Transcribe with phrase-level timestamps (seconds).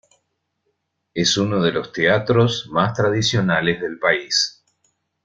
[1.13, 4.63] Es uno de los teatros más tradicionales del país.